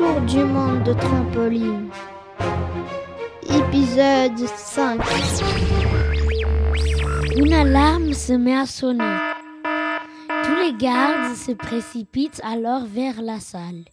tour 0.00 0.20
du 0.22 0.42
monde 0.44 0.82
de 0.84 0.94
trampoline. 0.94 1.90
Épisode 3.42 4.38
5 4.56 4.98
Une 7.36 7.52
alarme 7.52 8.14
se 8.14 8.32
met 8.32 8.56
à 8.56 8.64
sonner. 8.64 9.18
Tous 10.42 10.54
les 10.54 10.72
gardes 10.72 11.36
se 11.36 11.52
précipitent 11.52 12.40
alors 12.42 12.86
vers 12.86 13.20
la 13.20 13.40
salle. 13.40 13.84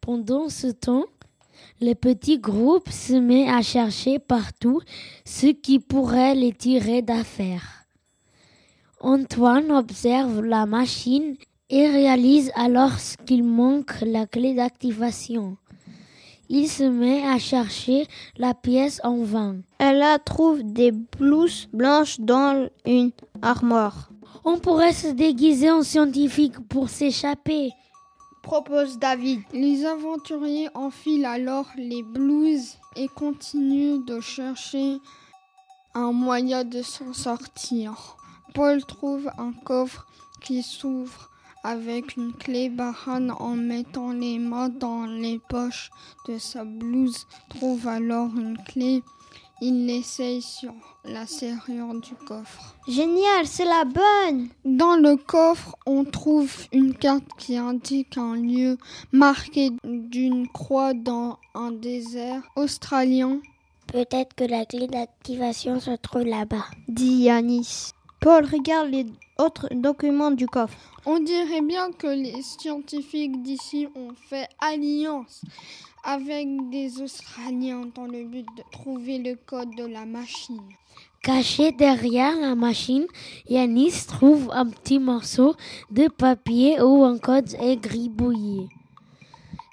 Pendant 0.00 0.48
ce 0.48 0.68
temps, 0.68 1.04
le 1.82 1.92
petit 1.92 2.38
groupe 2.38 2.88
se 2.88 3.12
met 3.12 3.46
à 3.46 3.60
chercher 3.60 4.18
partout 4.18 4.80
ce 5.26 5.48
qui 5.48 5.80
pourrait 5.80 6.34
les 6.34 6.54
tirer 6.54 7.02
d'affaire. 7.02 7.84
Antoine 9.00 9.70
observe 9.70 10.42
la 10.42 10.64
machine 10.64 11.36
et 11.72 11.88
réalise 11.88 12.52
alors 12.54 12.92
qu'il 13.26 13.42
manque 13.42 13.94
la 14.02 14.26
clé 14.26 14.52
d'activation. 14.52 15.56
Il 16.50 16.68
se 16.68 16.84
met 16.84 17.26
à 17.26 17.38
chercher 17.38 18.06
la 18.36 18.52
pièce 18.52 19.00
en 19.04 19.24
vain. 19.24 19.56
Elle 19.78 19.98
la 19.98 20.18
trouve 20.18 20.62
des 20.62 20.92
blouses 20.92 21.68
blanches 21.72 22.20
dans 22.20 22.68
une 22.84 23.10
armoire. 23.40 24.10
On 24.44 24.58
pourrait 24.58 24.92
se 24.92 25.08
déguiser 25.08 25.70
en 25.70 25.82
scientifique 25.82 26.60
pour 26.68 26.90
s'échapper. 26.90 27.70
Propose 28.42 28.98
David. 28.98 29.40
Les 29.54 29.86
aventuriers 29.86 30.68
enfilent 30.74 31.24
alors 31.24 31.68
les 31.78 32.02
blouses 32.02 32.76
et 32.96 33.08
continuent 33.08 34.04
de 34.04 34.20
chercher 34.20 34.98
un 35.94 36.12
moyen 36.12 36.64
de 36.64 36.82
s'en 36.82 37.14
sortir. 37.14 38.16
Paul 38.52 38.84
trouve 38.84 39.30
un 39.38 39.52
coffre 39.64 40.06
qui 40.42 40.62
s'ouvre 40.62 41.31
avec 41.64 42.16
une 42.16 42.32
clé 42.32 42.68
Bahan 42.68 43.30
en 43.30 43.54
mettant 43.56 44.12
les 44.12 44.38
mains 44.38 44.68
dans 44.68 45.06
les 45.06 45.38
poches 45.38 45.90
de 46.28 46.38
sa 46.38 46.64
blouse 46.64 47.26
trouve 47.48 47.86
alors 47.86 48.30
une 48.36 48.58
clé. 48.58 49.02
Il 49.60 49.86
l'essaye 49.86 50.42
sur 50.42 50.74
la 51.04 51.24
serrure 51.24 51.94
du 52.00 52.14
coffre. 52.26 52.74
Génial, 52.88 53.46
c'est 53.46 53.64
la 53.64 53.84
bonne. 53.84 54.48
Dans 54.64 54.96
le 54.96 55.16
coffre, 55.16 55.76
on 55.86 56.04
trouve 56.04 56.52
une 56.72 56.94
carte 56.94 57.28
qui 57.38 57.56
indique 57.56 58.18
un 58.18 58.34
lieu 58.34 58.76
marqué 59.12 59.70
d'une 59.84 60.48
croix 60.48 60.94
dans 60.94 61.38
un 61.54 61.70
désert 61.70 62.42
australien. 62.56 63.40
Peut-être 63.86 64.34
que 64.34 64.44
la 64.44 64.64
clé 64.64 64.88
d'activation 64.88 65.78
se 65.78 65.92
trouve 65.92 66.24
là-bas, 66.24 66.64
dit 66.88 67.24
Yanis. 67.24 67.92
Paul 68.22 68.44
regarde 68.44 68.90
les 68.90 69.06
autres 69.36 69.66
documents 69.74 70.30
du 70.30 70.46
coffre. 70.46 70.78
On 71.06 71.18
dirait 71.18 71.60
bien 71.60 71.90
que 71.90 72.06
les 72.06 72.40
scientifiques 72.40 73.42
d'ici 73.42 73.88
ont 73.96 74.14
fait 74.28 74.46
alliance 74.60 75.42
avec 76.04 76.46
des 76.70 77.02
Australiens 77.02 77.82
dans 77.92 78.06
le 78.06 78.22
but 78.24 78.46
de 78.56 78.62
trouver 78.70 79.18
le 79.18 79.34
code 79.34 79.74
de 79.74 79.86
la 79.86 80.04
machine. 80.04 80.62
Caché 81.20 81.72
derrière 81.72 82.36
la 82.36 82.54
machine, 82.54 83.06
Yanis 83.48 84.06
trouve 84.06 84.50
un 84.52 84.66
petit 84.66 85.00
morceau 85.00 85.56
de 85.90 86.06
papier 86.06 86.80
où 86.80 87.02
un 87.02 87.18
code 87.18 87.52
est 87.60 87.76
gribouillé. 87.76 88.68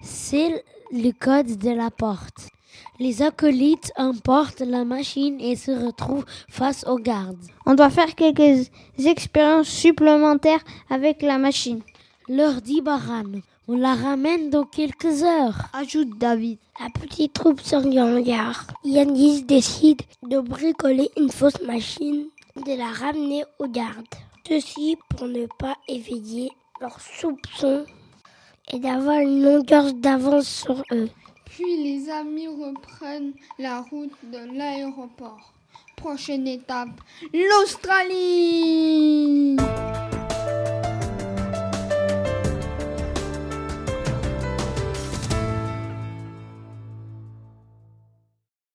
C'est 0.01 0.63
le 0.91 1.11
code 1.11 1.55
de 1.59 1.69
la 1.69 1.91
porte. 1.91 2.49
Les 2.99 3.21
acolytes 3.21 3.91
emportent 3.97 4.61
la 4.61 4.83
machine 4.83 5.39
et 5.39 5.55
se 5.55 5.71
retrouvent 5.71 6.25
face 6.49 6.85
aux 6.87 6.97
gardes. 6.97 7.37
On 7.65 7.75
doit 7.75 7.89
faire 7.89 8.15
quelques 8.15 8.69
expériences 8.97 9.67
supplémentaires 9.67 10.63
avec 10.89 11.21
la 11.21 11.37
machine. 11.37 11.81
Leur 12.27 12.61
dit 12.61 12.81
Baran. 12.81 13.41
On 13.67 13.77
la 13.77 13.93
ramène 13.93 14.49
dans 14.49 14.65
quelques 14.65 15.23
heures. 15.23 15.67
Ajoute 15.73 16.17
David. 16.17 16.57
La 16.79 16.89
petite 16.89 17.33
troupe 17.33 17.61
se 17.61 17.75
regarde. 17.75 18.65
Yanis 18.83 19.43
décide 19.43 20.01
de 20.23 20.39
bricoler 20.39 21.09
une 21.17 21.29
fausse 21.29 21.61
machine, 21.61 22.25
de 22.65 22.77
la 22.77 22.87
ramener 22.87 23.43
aux 23.59 23.67
gardes. 23.67 24.15
Ceci 24.47 24.97
pour 25.09 25.27
ne 25.27 25.45
pas 25.59 25.75
éveiller 25.87 26.49
leurs 26.81 26.99
soupçons 26.99 27.85
et 28.71 28.79
d'avoir 28.79 29.19
une 29.19 29.43
longueur 29.43 29.93
d'avance 29.93 30.47
sur 30.47 30.83
eux. 30.91 31.09
Puis 31.49 31.77
les 31.83 32.09
amis 32.09 32.47
reprennent 32.47 33.33
la 33.57 33.81
route 33.81 34.13
de 34.23 34.57
l'aéroport. 34.57 35.53
Prochaine 35.95 36.47
étape, 36.47 37.01
l'Australie 37.33 38.79